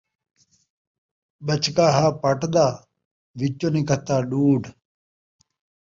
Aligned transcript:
ٻچکا 1.45 1.87
ہا 1.95 2.05
پٹ 2.21 2.39
دا، 2.53 2.67
وچوں 3.39 3.71
نکھتھا 3.75 4.17
ݙوڈھ 4.29 4.67